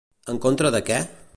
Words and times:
En 0.33 0.39
contra 0.45 0.71
de 0.77 0.83
què? 0.89 0.99